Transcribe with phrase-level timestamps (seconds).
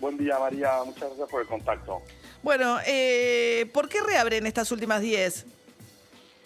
[0.00, 0.82] Buen día, María.
[0.84, 2.02] Muchas gracias por el contacto.
[2.42, 5.46] Bueno, eh, ¿por qué reabren estas últimas 10?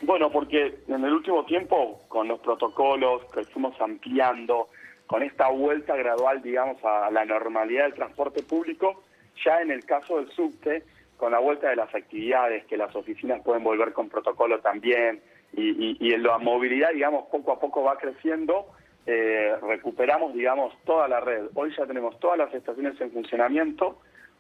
[0.03, 4.67] Bueno, porque en el último tiempo, con los protocolos que fuimos ampliando,
[5.07, 9.05] con esta vuelta gradual, digamos, a la normalidad del transporte público,
[9.45, 10.83] ya en el caso del subte,
[11.17, 15.21] con la vuelta de las actividades, que las oficinas pueden volver con protocolo también,
[15.55, 18.67] y, en la movilidad, digamos, poco a poco va creciendo,
[19.07, 21.47] eh, recuperamos, digamos, toda la red.
[21.55, 23.99] Hoy ya tenemos todas las estaciones en funcionamiento.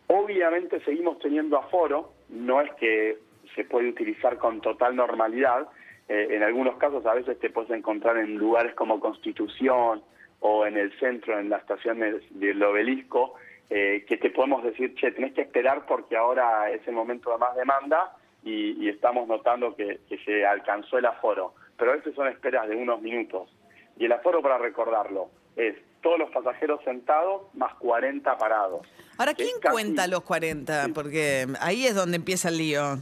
[0.09, 3.19] Obviamente seguimos teniendo aforo, no es que
[3.55, 5.69] se puede utilizar con total normalidad.
[6.09, 10.03] Eh, en algunos casos a veces te puedes encontrar en lugares como Constitución,
[10.43, 13.35] o en el centro, en la estación del obelisco,
[13.71, 17.39] eh, que te podemos decir, che, tenés que esperar porque ahora es el momento de
[17.39, 21.55] más demanda y, estamos notando que, se alcanzó el aforo.
[21.79, 23.57] Pero a veces son esperas de unos minutos.
[23.97, 28.87] Y el aforo, para recordarlo, es todos los pasajeros sentados más 40 parados.
[29.19, 30.89] Ahora, ¿quién cuenta los 40?
[30.93, 32.99] Porque ahí es donde empieza el lío.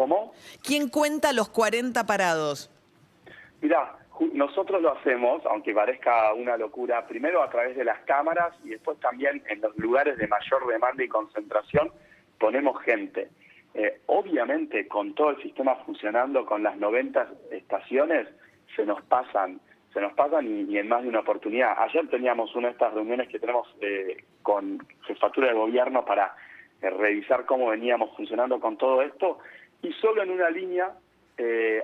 [0.00, 0.32] ¿Cómo?
[0.62, 2.70] ¿Quién cuenta los 40 parados?
[3.60, 3.98] Mirá,
[4.32, 8.98] nosotros lo hacemos, aunque parezca una locura, primero a través de las cámaras y después
[9.00, 11.92] también en los lugares de mayor demanda y concentración
[12.38, 13.28] ponemos gente.
[13.74, 18.26] Eh, obviamente, con todo el sistema funcionando, con las 90 estaciones,
[18.74, 19.60] se nos pasan,
[19.92, 21.74] se nos pasan y, en más de una oportunidad.
[21.76, 26.34] Ayer teníamos una de estas reuniones que tenemos eh, con jefatura de gobierno para
[26.80, 29.40] eh, revisar cómo veníamos funcionando con todo esto
[29.82, 30.92] y solo en una línea,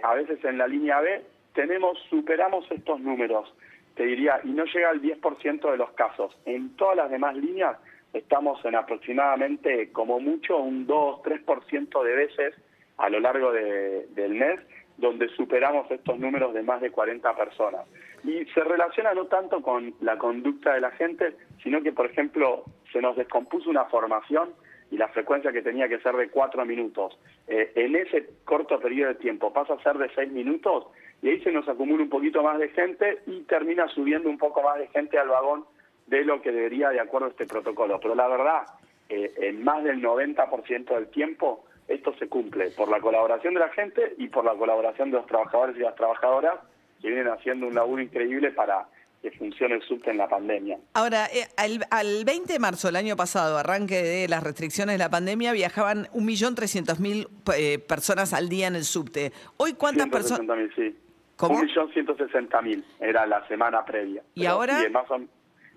[0.02, 1.22] a veces en la línea B,
[1.55, 3.53] tenemos, superamos estos números,
[3.94, 6.36] te diría, y no llega al 10% de los casos.
[6.44, 7.78] En todas las demás líneas
[8.12, 12.54] estamos en aproximadamente, como mucho, un 2-3% de veces
[12.98, 14.60] a lo largo del mes,
[14.98, 17.87] donde superamos estos números de más de 40 personas.
[18.25, 22.65] Y se relaciona no tanto con la conducta de la gente, sino que, por ejemplo,
[22.92, 24.50] se nos descompuso una formación
[24.91, 27.19] y la frecuencia que tenía que ser de 4 minutos.
[27.48, 30.86] Eh, en ese corto periodo de tiempo pasa a ser de 6 minutos
[31.22, 34.62] y ahí se nos acumula un poquito más de gente y termina subiendo un poco
[34.62, 35.64] más de gente al vagón
[36.06, 37.98] de lo que debería de acuerdo a este protocolo.
[38.00, 38.62] Pero la verdad,
[39.08, 43.68] eh, en más del 90% del tiempo esto se cumple por la colaboración de la
[43.68, 46.58] gente y por la colaboración de los trabajadores y las trabajadoras
[47.00, 48.88] que vienen haciendo un laburo increíble para
[49.26, 50.78] que funcione el subte en la pandemia.
[50.94, 55.10] Ahora, eh, al, 20 de marzo del año pasado, arranque de las restricciones de la
[55.10, 59.32] pandemia, viajaban 1.300.000 eh, personas al día en el subte.
[59.56, 60.47] Hoy, ¿cuántas personas?
[60.76, 60.97] sí.
[61.34, 61.60] ¿Cómo?
[61.60, 64.22] 1.160.000 era la semana previa.
[64.34, 64.78] ¿Y ahora?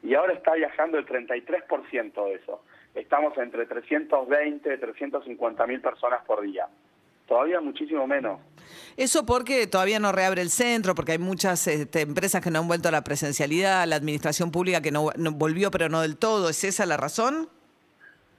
[0.03, 2.63] Y, ahora está viajando el 33% de eso.
[2.93, 6.67] Estamos entre 320 y 350 mil personas por día.
[7.29, 8.41] Todavía muchísimo menos.
[8.97, 12.67] Eso porque todavía no reabre el centro, porque hay muchas este, empresas que no han
[12.67, 16.49] vuelto a la presencialidad, la administración pública que no volvió pero no del todo.
[16.49, 17.47] ¿Es esa la razón?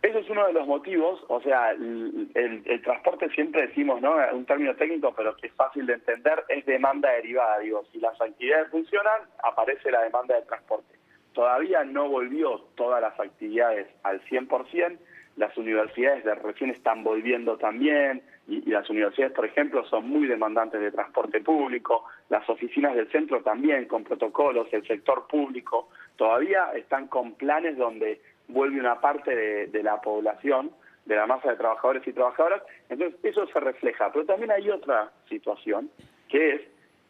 [0.03, 4.15] Eso es uno de los motivos, o sea, el, transporte siempre decimos, ¿no?
[4.33, 7.59] Un término técnico, pero que es fácil de entender, es demanda derivada.
[7.59, 10.95] Digo, si las actividades funcionan, aparece la demanda de transporte.
[11.35, 14.99] Todavía no volvió todas las actividades al 100%,
[15.37, 20.81] las universidades de recién están volviendo también, y, las universidades, por ejemplo, son muy demandantes
[20.81, 27.07] de transporte público, las oficinas del centro también, con protocolos, el sector público, todavía están
[27.07, 29.35] con planes donde vuelve una parte
[29.69, 30.71] de, la población,
[31.07, 34.13] de la masa de trabajadores y trabajadoras, entonces eso se refleja.
[34.13, 35.91] Pero también hay otra situación,
[36.29, 36.63] que es,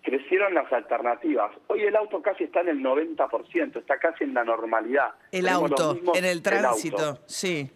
[0.02, 1.52] crecieron las alternativas.
[1.66, 5.10] Hoy el auto casi está en el 90%, está casi en la normalidad.
[5.32, 7.70] El auto, en el tránsito, sí.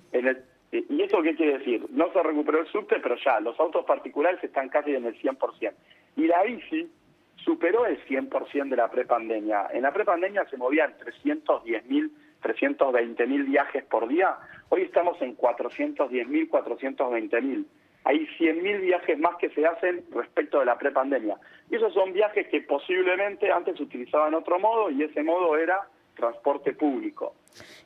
[0.72, 1.86] ¿Y eso qué quiere decir?
[1.90, 5.72] No se recuperó el subte, pero ya, los autos particulares están casi en el 100%.
[6.16, 6.90] Y la bici
[7.36, 9.69] superó el 100% de la prepandemia.
[9.72, 12.10] En la prepandemia se movían 310 mil
[12.44, 14.37] 320 mil viajes por día,
[14.69, 17.66] hoy estamos en 410 mil, 420 mil.
[18.04, 21.36] Hay 100 mil viajes más que se hacen respecto de la prepandemia.
[21.70, 25.88] Y esos son viajes que posiblemente antes se utilizaban otro modo y ese modo era
[26.14, 27.34] transporte público.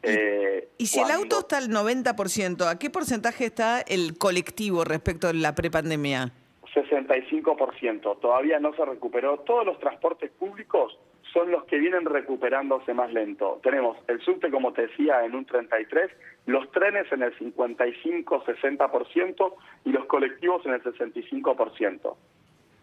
[0.02, 5.28] Y, eh, si el auto está al 90%, ¿a qué porcentaje está el colectivo respecto
[5.28, 6.32] de la prepandemia?
[6.74, 8.18] 65%.
[8.18, 9.38] Todavía no se recuperó.
[9.40, 10.98] Todos los transportes públicos
[11.32, 13.58] son los que vienen recuperándose más lento.
[13.62, 16.10] Tenemos el subte, como te decía, en un 33,
[16.46, 19.54] los trenes en el 55-60%
[19.84, 22.16] y los colectivos en el 65%.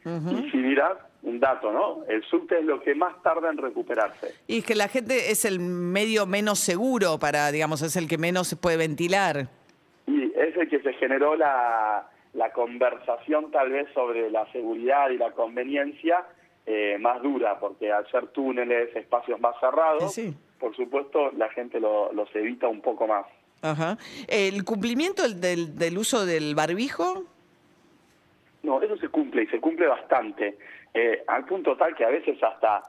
[0.06, 2.03] Y si mirás, un dato, ¿no?
[2.07, 4.36] El subte es lo que más tarda en recuperarse.
[4.45, 8.19] Y es que la gente es el medio menos seguro para, digamos, es el que
[8.19, 9.47] menos se puede ventilar.
[10.06, 15.18] Y es el que se generó la, la conversación tal vez sobre la seguridad y
[15.18, 16.24] la conveniencia
[16.65, 20.33] eh, más dura, porque al ser túneles, espacios más cerrados, Sí.
[20.59, 23.25] por supuesto la gente lo- los evita un poco más.
[23.62, 23.97] Ajá.
[24.27, 27.23] ¿El cumplimiento del, del- del uso del barbijo?
[28.63, 30.57] No, eso se cumple y se cumple bastante,
[30.94, 32.81] eh, al punto tal que a veces hasta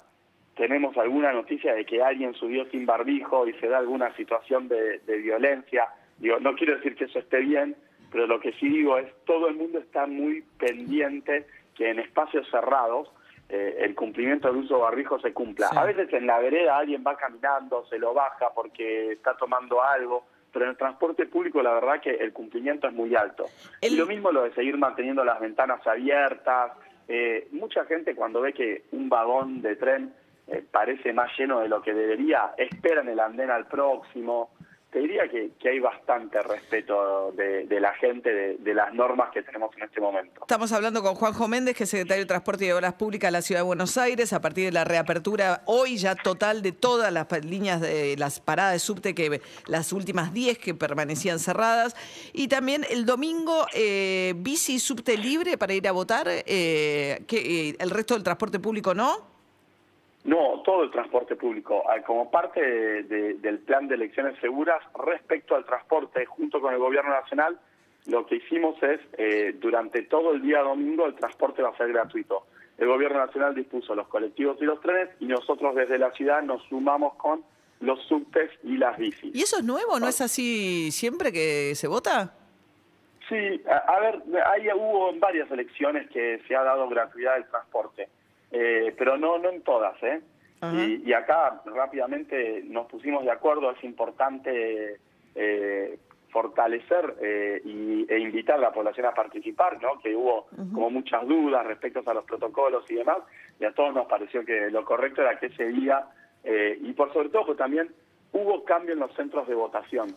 [0.54, 5.00] tenemos alguna noticia de que alguien subió sin barbijo y se da alguna situación de,
[5.00, 5.86] de violencia.
[6.18, 7.76] Digo, no quiero decir que eso esté bien,
[8.10, 12.48] pero lo que sí digo es todo el mundo está muy pendiente que en espacios
[12.50, 13.10] cerrados
[13.48, 15.68] eh, el cumplimiento del uso de barbijo se cumpla.
[15.68, 15.76] Sí.
[15.78, 20.26] A veces en la vereda alguien va caminando, se lo baja porque está tomando algo,
[20.52, 23.44] pero en el transporte público la verdad que el cumplimiento es muy alto.
[23.80, 26.72] El- Y lo mismo lo de seguir manteniendo las ventanas abiertas.
[27.08, 30.12] Eh, mucha gente cuando ve que un vagón de tren
[30.48, 34.50] eh, parece más lleno de lo que debería, espera en el andén al próximo.
[34.90, 39.30] Te diría que, que hay bastante respeto de, de la gente, de, de las normas
[39.32, 40.40] que tenemos en este momento.
[40.40, 43.42] Estamos hablando con Juanjo Méndez, que es secretario de Transporte y Obras Públicas de la
[43.42, 47.26] Ciudad de Buenos Aires, a partir de la reapertura hoy ya total de todas las
[47.44, 51.94] líneas de las paradas de subte, que las últimas 10 que permanecían cerradas.
[52.32, 57.76] Y también el domingo, eh, bici subte libre para ir a votar, eh, que eh,
[57.78, 59.35] el resto del transporte público no.
[60.26, 61.82] No, todo el transporte público.
[61.88, 66.72] Ah, Como parte de- de- del plan de elecciones seguras, respecto al transporte, junto con
[66.74, 67.58] el Gobierno Nacional,
[68.06, 71.88] lo que hicimos es, eh, durante todo el día domingo, el transporte va a ser
[71.92, 72.46] gratuito.
[72.78, 76.62] El Gobierno Nacional dispuso los colectivos y los trenes y nosotros desde la ciudad nos
[76.64, 77.42] sumamos con
[77.80, 79.34] los subtes y las bicis.
[79.34, 79.98] ¿Y eso es nuevo?
[80.00, 82.34] ¿No es así siempre que se vota?
[83.28, 87.48] Sí, a, a ver, ahí hubo en varias elecciones que se ha dado gratuidad del
[87.48, 88.08] transporte,
[88.50, 90.20] eh, pero no no en todas, ¿eh?
[90.72, 94.96] Y, y acá rápidamente nos pusimos de acuerdo, es importante
[95.34, 95.98] eh,
[96.30, 99.98] fortalecer eh, y, e invitar a la población a participar, ¿no?
[100.00, 103.18] Que hubo como muchas dudas respecto a los protocolos y demás,
[103.60, 106.06] y a todos nos pareció que lo correcto era que ese día,
[106.44, 107.90] eh, y por sobre todo pues también
[108.32, 110.10] hubo cambio en los centros de votación.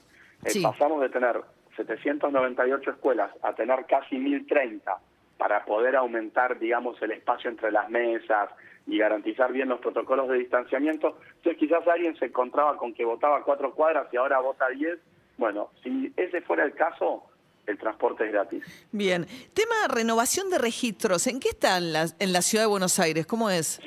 [0.43, 0.63] Eh, Sí.
[0.63, 1.41] Pasamos de tener
[1.75, 4.97] 798 escuelas a tener casi 1030
[5.39, 8.50] para poder aumentar, digamos, el espacio entre las mesas
[8.86, 11.18] y garantizar bien los protocolos de distanciamiento.
[11.38, 15.00] Entonces quizás alguien se encontraba con que votaba cuatro cuadras y ahora vota 10.
[15.38, 17.24] Bueno, si ese fuera el caso,
[17.68, 18.89] el transporte es gratis.
[18.91, 19.25] Bien.
[19.53, 21.25] Tema renovación de registros.
[21.25, 23.25] ¿En qué está en la, en la ciudad de Buenos Aires?
[23.25, 23.80] ¿Cómo es?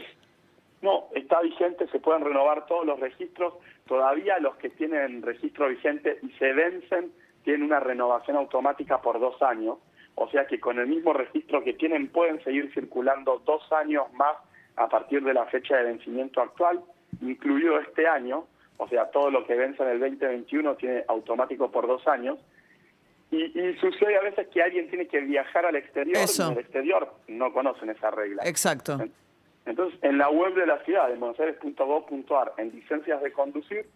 [0.81, 3.53] No, está vigente, se pueden renovar todos los registros.
[3.87, 7.13] Todavía los que tienen registro vigente y se vencen
[7.45, 9.77] tienen una renovación automática por dos años.
[10.15, 14.37] O sea que con el mismo registro que tienen pueden seguir circulando dos años más
[14.77, 16.81] a partir de la fecha de vencimiento actual,
[17.21, 18.47] incluido este año.
[18.77, 22.39] O sea, todo lo que vence en el 2021 tiene automático por dos años.
[23.31, 26.43] Y, y sucede a veces que alguien tiene que viajar al exterior Eso.
[26.43, 28.43] y en el exterior no conocen esa regla.
[28.45, 28.99] Exacto.
[29.65, 33.87] Entonces, en la web de la ciudad, en buenosaires.gov.ar, en licencias de conducir,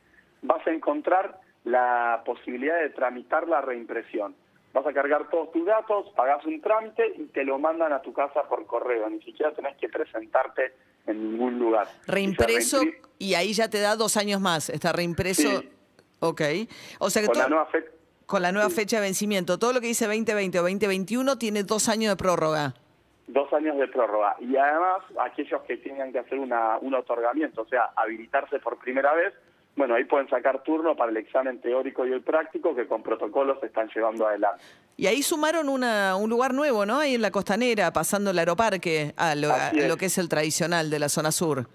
[0.43, 4.35] vas a encontrar la posibilidad de tramitar la reimpresión.
[4.77, 8.13] Vas a cargar todos tus datos, pagas un trámite y te lo mandan a tu
[8.13, 9.09] casa por correo.
[9.09, 10.75] Ni siquiera tenés que presentarte
[11.07, 11.87] en ningún lugar.
[12.07, 12.83] Reimpreso
[13.19, 14.69] Y ahí ya te da dos años más.
[14.69, 15.61] Está reimpreso.
[15.61, 15.71] Sí.
[16.21, 16.43] Ok.
[16.99, 17.89] O sea que con la nueva fe-
[18.27, 21.89] con la nueva fecha de vencimiento, todo lo que dice 2020 o 2021 tiene dos
[21.89, 22.75] años de prórroga.
[23.29, 24.37] dos años de prórroga.
[24.41, 29.15] Y además, aquellos que tengan que hacer una, un otorgamiento, o sea, habilitarse por primera
[29.15, 29.33] vez,
[29.77, 33.61] bueno, ahí pueden sacar turno para el examen teórico y el práctico que con protocolos
[33.61, 34.65] se están llevando adelante.
[34.97, 36.99] Y ahí sumaron una, un lugar nuevo, ¿no?
[36.99, 40.99] Ahí en la costanera, pasando el aeroparque a lo, a que es el tradicional de
[40.99, 41.67] la zona sur.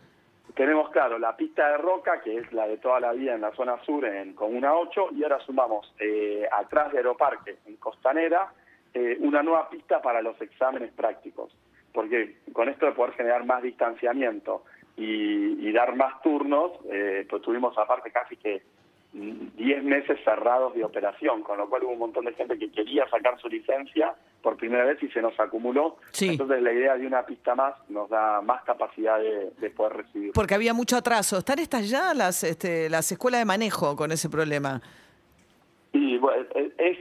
[0.55, 3.51] Tenemos, claro, la pista de roca, que es la de toda la vida en la
[3.51, 8.51] zona sur, en Comuna 8, y ahora sumamos eh, atrás de Aeroparque, en Costanera,
[8.93, 11.55] eh, una nueva pista para los exámenes prácticos.
[11.93, 14.63] Porque con esto de poder generar más distanciamiento
[14.97, 18.61] y, y dar más turnos, eh, pues tuvimos aparte casi que
[19.13, 22.71] mm, 10 meses cerrados de operación, con lo cual hubo un montón de gente que
[22.71, 25.97] quería sacar su licencia por primera vez y se nos acumuló.
[26.11, 26.29] Sí.
[26.29, 30.31] Entonces la idea de una pista más nos da más capacidad de, de poder recibir.
[30.33, 31.37] Porque había mucho atraso.
[31.37, 34.81] ¿Están estas ya las, este, las escuelas de manejo con ese problema?
[35.93, 36.45] Y bueno,
[36.77, 36.97] es-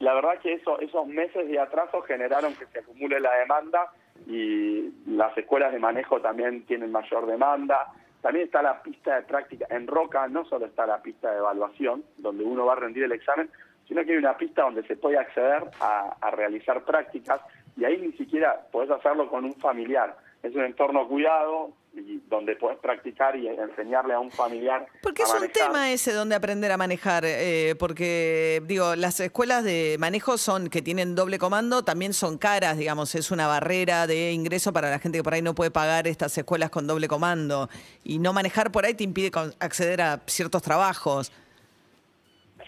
[0.00, 3.90] la verdad que eso, esos meses de atraso generaron que se acumule la demanda
[4.26, 7.92] y las escuelas de manejo también tienen mayor demanda.
[8.22, 9.66] También está la pista de práctica.
[9.68, 13.12] En Roca no solo está la pista de evaluación, donde uno va a rendir el
[13.12, 13.50] examen,
[13.86, 17.40] sino que hay una pista donde se puede acceder a, realizar prácticas
[17.76, 20.16] y ahí ni siquiera podés hacerlo con un familiar.
[20.44, 24.86] Es un entorno cuidado y donde puedes practicar y enseñarle a un familiar.
[25.02, 29.96] Porque es un tema ese donde aprender a manejar, eh, porque digo, las escuelas de
[29.98, 34.72] manejo son que tienen doble comando, también son caras, digamos, es una barrera de ingreso
[34.72, 37.68] para la gente que por ahí no puede pagar estas escuelas con doble comando
[38.02, 41.32] y no manejar por ahí te impide acceder a ciertos trabajos.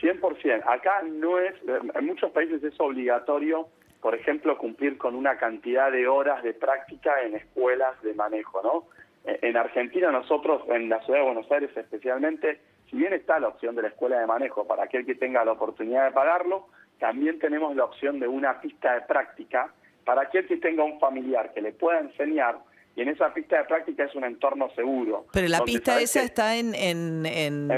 [0.01, 0.63] 100%.
[0.67, 1.55] Acá no es,
[1.95, 3.69] en muchos países es obligatorio,
[4.01, 8.85] por ejemplo, cumplir con una cantidad de horas de práctica en escuelas de manejo, ¿no?
[9.25, 13.75] En Argentina nosotros, en la ciudad de Buenos Aires especialmente, si bien está la opción
[13.75, 16.69] de la escuela de manejo para aquel que tenga la oportunidad de pagarlo,
[17.01, 19.73] también tenemos la opción de una pista de práctica
[20.05, 22.59] para aquel que tenga un familiar que le pueda enseñar
[22.97, 25.27] y en esa pista de práctica es un entorno seguro.
[25.31, 27.69] Pero la pista esa está en en, en...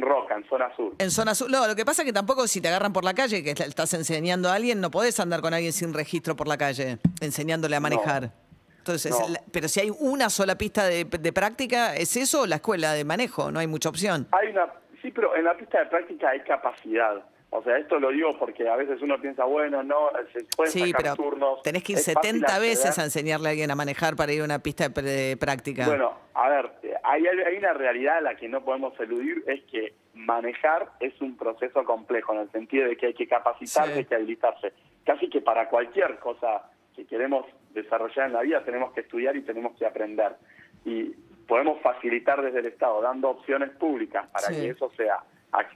[0.00, 0.94] Roca, en zona sur.
[0.98, 1.50] En zona sur.
[1.50, 3.92] No, lo que pasa es que tampoco si te agarran por la calle, que estás
[3.92, 7.80] enseñando a alguien, no podés andar con alguien sin registro por la calle, enseñándole a
[7.80, 8.32] manejar.
[8.78, 9.14] Entonces,
[9.52, 13.50] pero si hay una sola pista de, de práctica, ¿es eso la escuela de manejo?
[13.50, 14.26] No hay mucha opción.
[14.32, 14.72] Hay una,
[15.02, 17.22] sí, pero en la pista de práctica hay capacidad.
[17.50, 20.92] O sea, esto lo digo porque a veces uno piensa, bueno, no, se pueden sí,
[20.96, 21.62] pero turnos.
[21.62, 24.58] Tenés que ir 70 veces a enseñarle a alguien a manejar para ir a una
[24.58, 25.86] pista de práctica.
[25.86, 26.72] Bueno, a ver,
[27.04, 31.36] hay, hay una realidad a la que no podemos eludir, es que manejar es un
[31.36, 34.72] proceso complejo, en el sentido de que hay que capacitarse, hay que habilitarse.
[35.04, 39.42] Casi que para cualquier cosa que queremos desarrollar en la vida tenemos que estudiar y
[39.42, 40.34] tenemos que aprender.
[40.84, 41.14] Y
[41.46, 45.22] podemos facilitar desde el Estado, dando opciones públicas para que eso sea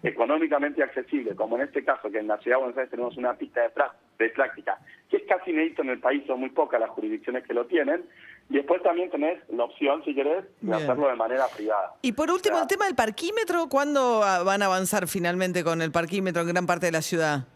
[0.02, 3.34] económicamente accesible, como en este caso, que en la ciudad de Buenos Aires tenemos una
[3.34, 3.70] pista de,
[4.18, 7.54] de práctica, que es casi inédito en el país, son muy pocas las jurisdicciones que
[7.54, 8.04] lo tienen,
[8.48, 11.94] y después también tenés la opción, si querés, de hacerlo de manera privada.
[12.02, 16.42] Y por último, el tema del parquímetro, ¿cuándo van a avanzar finalmente con el parquímetro
[16.42, 17.46] en gran parte de la ciudad?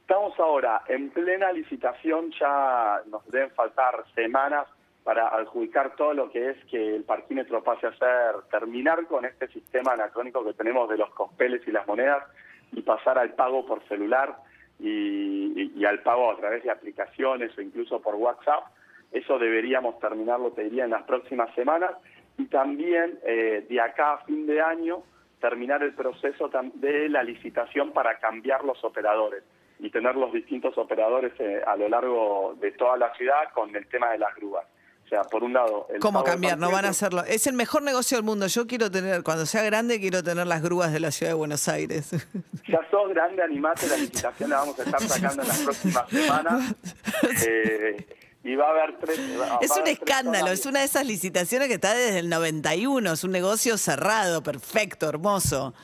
[0.00, 4.66] Estamos ahora en plena licitación, ya nos deben faltar semanas
[5.10, 9.48] para adjudicar todo lo que es que el parquímetro pase a ser, terminar con este
[9.48, 12.22] sistema anacrónico que tenemos de los cospeles y las monedas
[12.70, 14.36] y pasar al pago por celular
[14.78, 18.66] y, al pago a través de aplicaciones o incluso por WhatsApp.
[19.10, 21.90] Eso deberíamos terminarlo, te diría, en las próximas semanas.
[22.38, 25.02] Y también eh, de acá a fin de año
[25.40, 29.42] terminar el proceso de la licitación para cambiar los operadores
[29.80, 33.88] y tener los distintos operadores eh, a lo largo de toda la ciudad con el
[33.88, 34.64] tema de las grúas.
[35.10, 35.88] O sea, por un lado...
[36.00, 36.56] ¿Cómo cambiar?
[36.56, 37.24] No van a hacerlo.
[37.24, 38.46] Es el mejor negocio del mundo.
[38.46, 41.68] Yo quiero tener, cuando sea grande, quiero tener las grúas de la ciudad de Buenos
[41.68, 42.10] Aires.
[42.68, 46.74] Ya sos grande, animate, la licitación la vamos a estar sacando en las próximas semanas.
[47.44, 48.06] Eh,
[48.44, 49.18] y va a haber tres...
[49.60, 53.32] es un escándalo, es una de esas licitaciones que está desde el 91, es un
[53.32, 55.74] negocio cerrado, perfecto, hermoso.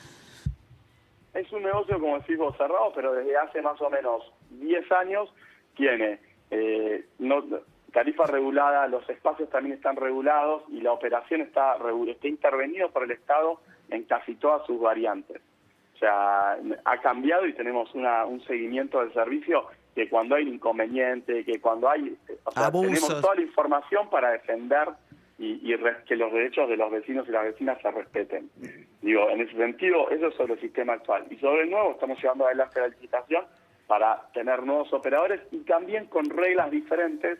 [1.33, 5.29] Es un negocio, como decís vos, cerrado, pero desde hace más o menos 10 años
[5.75, 6.21] tiene...
[6.49, 7.43] Eh, no,
[7.91, 11.77] tarifa regulada, los espacios también están regulados y la operación está,
[12.07, 15.41] está intervenida por el Estado en casi todas sus variantes.
[15.95, 19.65] O sea, ha cambiado y tenemos una, un seguimiento del servicio
[19.95, 22.15] que cuando hay inconveniente, que cuando hay...
[22.43, 24.89] O sea, tenemos toda la información para defender
[25.39, 25.75] y, y
[26.05, 28.51] que los derechos de los vecinos y las vecinas se respeten.
[29.01, 31.25] Digo, en ese sentido, eso es sobre el sistema actual.
[31.31, 33.45] Y sobre el nuevo, estamos llevando adelante la licitación
[33.87, 37.39] para tener nuevos operadores y también con reglas diferentes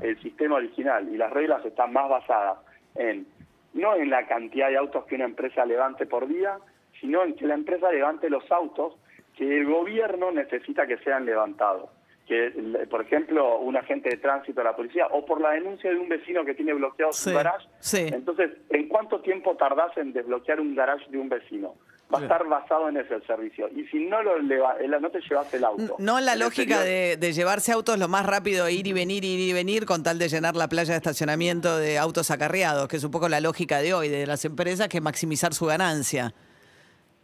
[0.00, 2.58] el sistema original y las reglas están más basadas
[2.94, 3.26] en
[3.74, 6.58] no en la cantidad de autos que una empresa levante por día,
[7.00, 8.94] sino en que la empresa levante los autos
[9.36, 11.90] que el gobierno necesita que sean levantados.
[12.26, 12.50] Que,
[12.90, 16.44] por ejemplo, un agente de tránsito, la policía, o por la denuncia de un vecino
[16.44, 17.66] que tiene bloqueado su garage.
[17.94, 21.76] Entonces, ¿en cuánto tiempo tardás en desbloquear un garage de un vecino?
[22.12, 23.68] Va a estar basado en ese el servicio.
[23.68, 25.96] Y si no lo no te llevas el auto.
[25.98, 29.84] No la lógica de, llevarse autos lo más rápido, ir y venir, ir y venir,
[29.84, 33.28] con tal de llenar la playa de estacionamiento de autos acarreados, que es un poco
[33.28, 36.32] la lógica de hoy de las empresas, que maximizar su ganancia.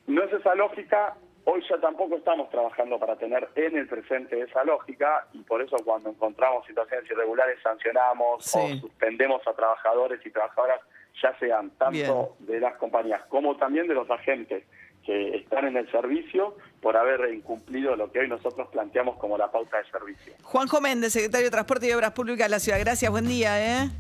[0.06, 1.14] No es esa lógica.
[1.46, 5.76] Hoy ya tampoco estamos trabajando para tener en el presente esa lógica y por eso
[5.84, 10.80] cuando encontramos situaciones irregulares sancionamos o suspendemos a trabajadores y trabajadoras
[11.22, 14.64] ya sean tanto de las compañías como también de los agentes
[15.04, 19.50] que están en el servicio por haber incumplido lo que hoy nosotros planteamos como la
[19.50, 20.32] pauta de servicio.
[20.42, 22.78] Juanjo Méndez, secretario de Transporte y Obras Públicas de la Ciudad.
[22.80, 23.84] Gracias, buen día.
[23.84, 23.90] ¿eh?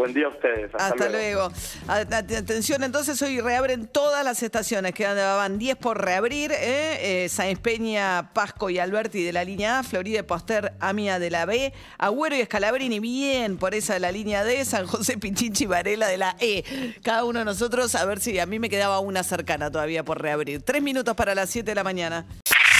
[0.00, 0.70] Buen día a ustedes.
[0.78, 1.52] Hasta, luego.
[1.86, 6.52] Atención, entonces hoy reabren todas las estaciones, quedaban 10 por reabrir.
[6.52, 7.26] ¿eh?
[7.28, 11.74] eh Peña, Pasco y Alberti de la línea A, Florida Poster, Amia de la B,
[11.98, 16.16] Agüero y Escalabrini bien por esa de la línea D, San José Pichinchi Varela de
[16.16, 16.64] la E.
[17.02, 20.22] Cada uno de nosotros, a ver si a mí me quedaba una cercana todavía por
[20.22, 20.62] reabrir.
[20.62, 22.24] Tres minutos para las 7 de la mañana.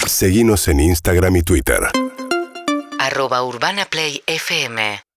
[0.07, 1.81] Seguimos en Instagram y Twitter.
[2.97, 5.03] Arroba Urbana Play FM.